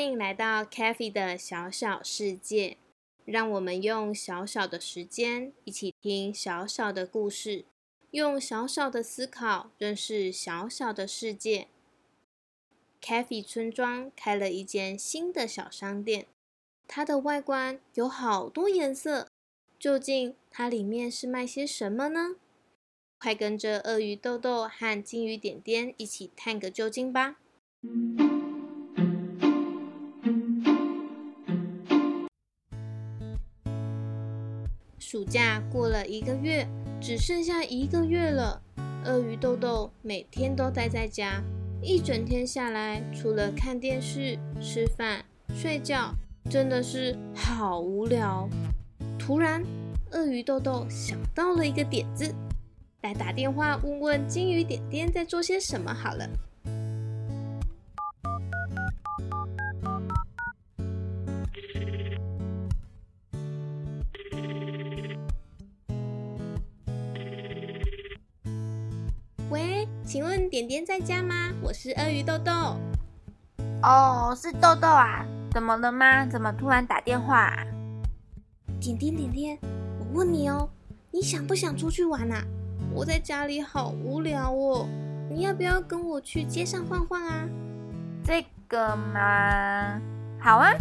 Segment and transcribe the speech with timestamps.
[0.00, 2.78] 欢迎来到 c a t h y 的小小世界，
[3.26, 7.66] 让我们用小小的时间一起听小小的故事，
[8.12, 11.68] 用小小的思考认识小小的世界。
[13.02, 16.26] c a t h y 村庄开了一间新的小商店，
[16.88, 19.28] 它的外观有好多颜色，
[19.78, 22.36] 究竟它里面是卖些什么呢？
[23.18, 27.36] 快跟着鳄鱼豆豆和金鱼点点一起探个究竟吧！
[35.10, 36.64] 暑假过了一个月，
[37.00, 38.62] 只剩下一个月了。
[39.04, 41.42] 鳄鱼豆豆每天都待在家，
[41.82, 46.14] 一整天下来，除了看电视、吃饭、睡觉，
[46.48, 48.48] 真的是好无聊。
[49.18, 49.64] 突然，
[50.12, 52.32] 鳄鱼豆豆想到了一个点子，
[53.02, 56.30] 来打电话问问金鱼点点在做些什么好了。
[70.10, 71.52] 请问点点在家吗？
[71.62, 72.52] 我是鳄鱼豆豆。
[73.80, 76.26] 哦，是豆豆啊，怎么了吗？
[76.26, 77.56] 怎么突然打电话？
[78.80, 79.56] 点点点点，
[80.00, 80.68] 我问你哦，
[81.12, 82.42] 你想不想出去玩啊？
[82.92, 84.88] 我在家里好无聊哦，
[85.30, 87.48] 你要不要跟我去街上晃晃啊？
[88.24, 90.00] 这个嘛，
[90.40, 90.72] 好啊。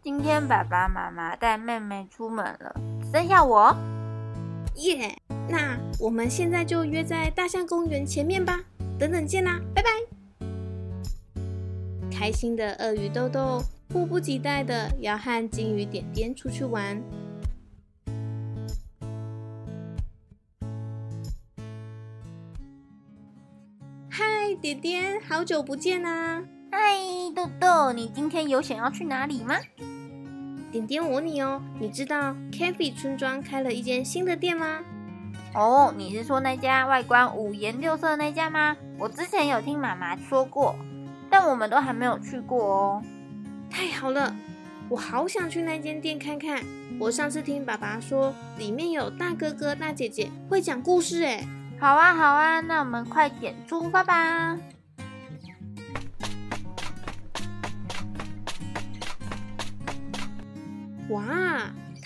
[0.00, 2.80] 今天爸爸妈妈带妹妹出门了，
[3.12, 3.76] 剩下我。
[4.76, 5.18] 耶，
[5.48, 8.60] 那我们现在就约在大象公园前面吧。
[8.98, 9.88] 等等见啦，拜拜。
[12.10, 17.02] 开心的鳄鱼豆豆迫不及待的要和金鱼点点出去玩。
[24.08, 26.42] 嗨，点点，好久不见啊！
[26.72, 26.96] 嗨，
[27.34, 29.56] 豆豆，你今天有想要去哪里吗？
[30.72, 34.82] 点点，我问你哦，你知道 c a f e 村庄开了一间新的店吗？
[35.54, 38.76] 哦，你是说那家外观五颜六色那家吗？
[38.98, 40.76] 我之前有听妈妈说过，
[41.30, 43.02] 但我们都还没有去过哦。
[43.70, 44.34] 太好了，
[44.88, 46.62] 我好想去那间店看看。
[47.00, 51.46] 我上次听爸爸说，里面有大哥哥、大姐姐会讲故事，哎。
[51.78, 54.56] 好啊，好啊，那我们快点出发吧。
[61.10, 61.24] 哇，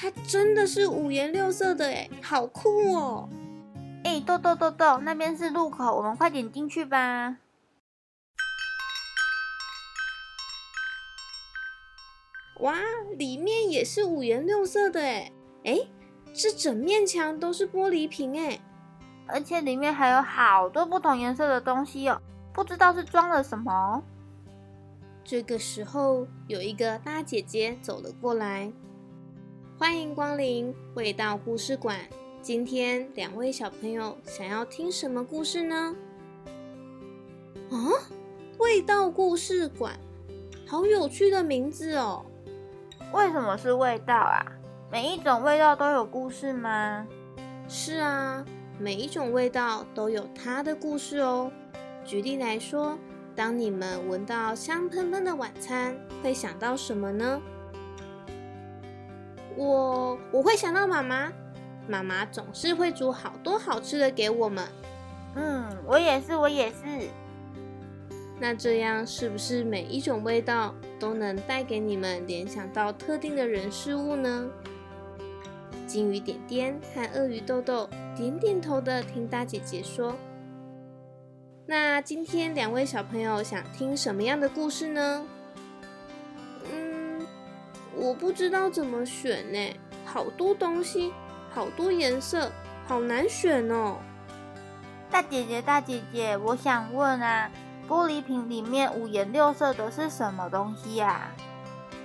[0.00, 3.28] 它真的是五颜六色的哎，好酷哦！
[4.02, 7.36] 哎，豆豆豆豆，那边是路口，我们快点进去吧。
[12.60, 12.78] 哇，
[13.18, 15.30] 里面也是五颜六色的哎，
[15.64, 15.80] 哎，
[16.32, 18.58] 这整面墙都是玻璃瓶哎，
[19.26, 22.22] 而且里面还有好多不同颜色的东西哦，
[22.54, 24.02] 不知道是装了什么。
[25.22, 28.72] 这个时候，有一个大姐姐走了过来。
[29.80, 31.98] 欢迎光临味道故事馆。
[32.42, 35.96] 今天两位小朋友想要听什么故事呢？
[37.70, 37.88] 啊，
[38.58, 39.98] 味道故事馆，
[40.66, 42.26] 好有趣的名字哦！
[43.14, 44.44] 为什么是味道啊？
[44.92, 47.06] 每一种味道都有故事吗？
[47.66, 48.44] 是啊，
[48.78, 51.50] 每一种味道都有它的故事哦。
[52.04, 52.98] 举例来说，
[53.34, 57.40] 当你们闻到香喷喷的晚餐，会想到什么呢？
[59.60, 61.30] 我我会想到妈妈，
[61.86, 64.66] 妈妈总是会煮好多好吃的给我们。
[65.34, 66.74] 嗯，我也是，我也是。
[68.38, 74.48] 那这样是不是每一种味道都能带给你们联想到特定的人事物呢？
[75.86, 77.86] 金鱼点点和鳄鱼豆豆
[78.16, 80.16] 点点头的听大姐姐说。
[81.66, 85.26] 那今天两位小朋友想听什么样的故事呢？
[88.00, 89.76] 我不知道怎么选呢，
[90.06, 91.12] 好多东西，
[91.50, 92.50] 好多颜色，
[92.86, 93.98] 好难选哦。
[95.10, 97.50] 大姐姐，大姐姐，我想问啊，
[97.86, 101.30] 玻璃瓶里面五颜六色的是什么东西呀？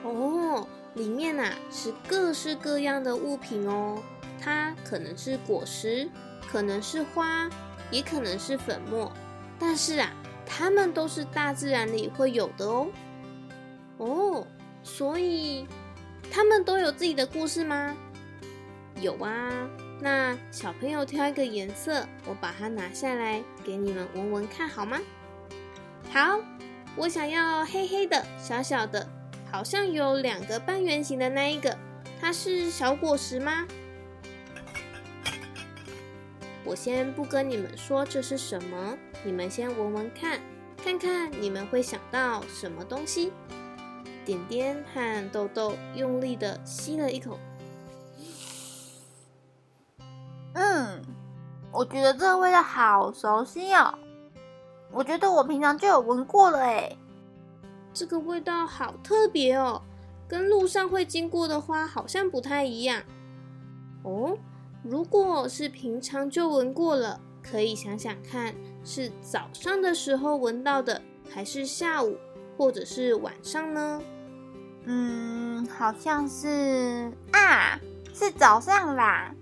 [0.03, 3.97] 哦，里面呐是各式各样的物品哦，
[4.37, 6.09] 它可能是果实，
[6.51, 7.49] 可能是花，
[7.89, 9.09] 也可能是粉末，
[9.57, 10.11] 但是啊，
[10.45, 12.87] 它们都是大自然里会有的哦。
[13.97, 14.45] 哦，
[14.83, 15.65] 所以
[16.31, 17.95] 它们都有自己的故事吗？
[18.99, 19.69] 有啊。
[20.01, 24.99] 那小朋友挑一个颜色，我把它拿下来给你们闻闻看好吗？
[26.11, 26.39] 好，
[26.97, 29.07] 我想要黑黑的、小小的，
[29.49, 31.77] 好像有两个半圆形的那一个，
[32.19, 33.65] 它是小果实吗？
[36.65, 40.41] 我先不跟你们说这是什么，你们先闻闻看，
[40.83, 43.31] 看看你们会想到什么东西。
[44.25, 47.37] 点点和豆豆用力的吸了一口。
[50.53, 51.01] 嗯，
[51.71, 53.93] 我觉得这个味道好熟悉哦。
[54.91, 56.97] 我觉得我平常就有闻过了哎。
[57.93, 59.81] 这个味道好特别哦，
[60.27, 63.03] 跟路上会经过的花好像不太一样
[64.03, 64.37] 哦。
[64.83, 72.17] 如果是平常就闻过了，可以想想看，是早上的时候闻到的，还是下午
[72.57, 74.01] 或者是晚上呢？
[74.85, 77.79] 嗯，好像是啊，
[78.13, 79.33] 是早上啦。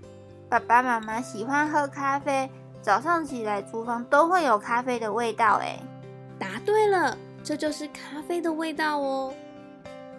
[0.49, 2.49] 爸爸妈妈喜欢喝咖啡，
[2.81, 5.59] 早上起来厨房都会有咖啡的味道。
[5.61, 5.79] 哎，
[6.39, 9.33] 答对了，这就是咖啡的味道哦。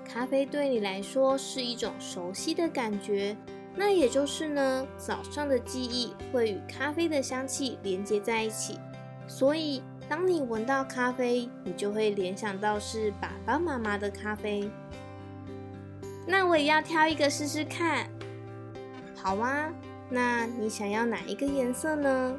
[0.06, 3.36] 咖啡对你来说是一种熟悉的感觉，
[3.74, 8.78] 那也就是呢，早上的记忆会与咖啡的香气连接在一起。
[9.26, 14.70] 所以，当你闻到咖啡，你就会联想到是爸爸妈妈的咖啡。
[16.26, 18.08] 那我也要挑一个试试看，
[19.14, 19.72] 好吗？
[20.10, 22.36] 那你想要哪一个颜色呢？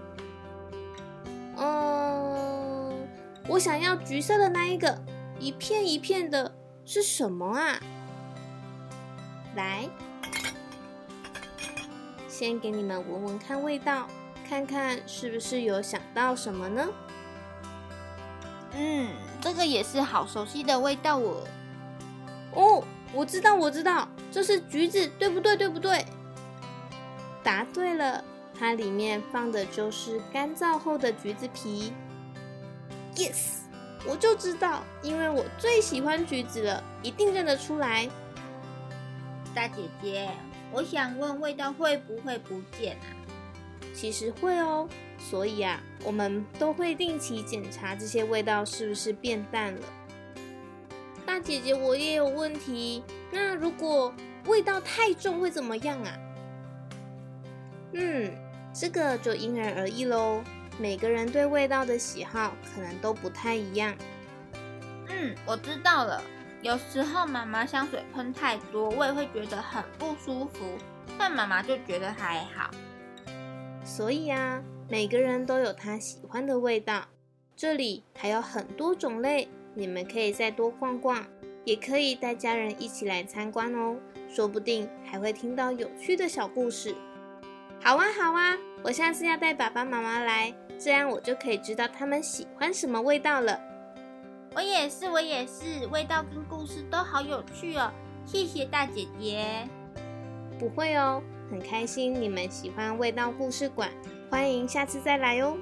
[1.58, 3.08] 嗯，
[3.48, 5.02] 我想要橘色的那一个，
[5.40, 6.56] 一片一片的，
[6.86, 7.80] 是什么啊？
[9.56, 9.88] 来，
[12.28, 14.08] 先给你们闻闻看味道，
[14.48, 16.88] 看看是不是有想到什么呢？
[18.74, 19.10] 嗯，
[19.42, 21.44] 这个也是好熟悉的味道哦。
[22.54, 22.84] 哦，
[23.15, 25.56] 我知道，我知道，这是橘子，对不对？
[25.56, 26.06] 对不对？
[27.41, 28.21] 答对了，
[28.59, 31.94] 它里面放的就是干燥后的橘子皮。
[33.15, 33.59] Yes，
[34.06, 38.09] 我就知道，因为我最喜欢橘子了，一定认得出来。
[39.53, 40.29] 大姐姐，
[40.73, 43.07] 我想问，味道会不会不见啊？
[43.94, 49.81] 其实会哦，所以啊，我们都会定期检查这些味道是不是变淡了。
[51.36, 54.14] 大姐姐，我也有问题，那如果
[54.46, 56.18] 味道太重会怎么样啊？
[57.92, 58.32] 嗯，
[58.74, 60.42] 这个就因人而异喽。
[60.80, 63.94] 每个人对味道的喜好可能都不太一样。
[65.10, 66.24] 嗯，我知道了。
[66.62, 70.78] 有时候妈妈香水喷太多，我也会觉得很不舒服。
[71.18, 72.72] 但妈妈就觉得还好。
[73.84, 77.04] 所以啊，每个人都有他喜欢的味道。
[77.58, 81.24] 这里还有很多种类，你们可以再多逛逛，
[81.66, 83.98] 也可以带家人一起来参观哦。
[84.27, 86.95] 说不定还会听到有趣的小故事。
[87.81, 93.60] 好啊，好啊，我下次要带爸爸妈妈来，这样我就可以知道他们喜欢什么味道了。
[94.55, 97.91] 我也是，我也是，味道跟故事都好有趣哦。
[98.25, 99.67] 谢谢大姐姐。
[100.58, 103.91] 不会哦，很开心你们喜欢味道故事馆，
[104.32, 105.58] 欢迎下次再来哦。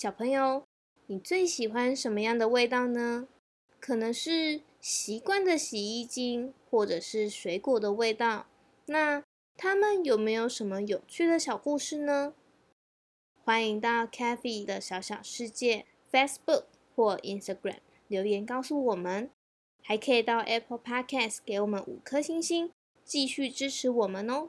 [0.00, 0.64] 小朋友，
[1.08, 3.28] 你最喜欢什么样的味道呢？
[3.78, 8.46] 可能是习惯的洗衣精，或者是水果的味道。
[8.86, 9.22] 那
[9.58, 12.32] 他们有没有什么有趣的小故事呢？
[13.44, 16.64] 欢迎到 Kathy 的小小世界 Facebook
[16.96, 19.28] 或 Instagram 留言告诉我们，
[19.82, 22.72] 还可以到 Apple Podcast 给我们五颗星星，
[23.04, 24.48] 继续支持我们哦。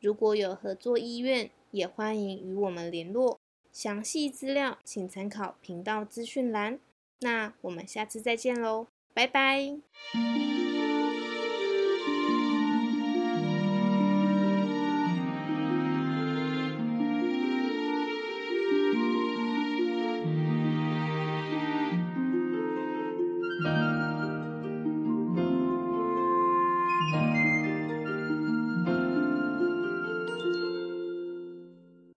[0.00, 3.40] 如果有合作意愿，也欢迎与我们联络。
[3.74, 6.78] 详细资料请参考频道资讯栏。
[7.20, 10.53] 那我们下次再见喽，拜拜。